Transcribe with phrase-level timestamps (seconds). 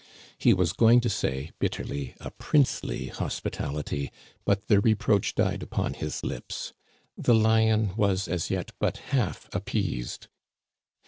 [0.35, 4.11] He was going to say bitterly a princely hospitality,
[4.45, 6.73] but the reproach died upon his lips.
[7.15, 10.27] The lion was as yet but half appeased.